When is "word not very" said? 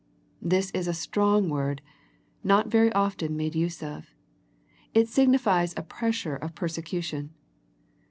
1.47-2.91